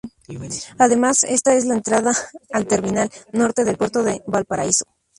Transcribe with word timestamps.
Además 0.79 1.23
está 1.23 1.53
la 1.53 1.75
entrada 1.75 2.11
al 2.51 2.65
Terminal 2.65 3.11
Norte 3.33 3.63
del 3.63 3.77
puerto 3.77 4.01
de 4.01 4.23
Valparaíso. 4.25 4.85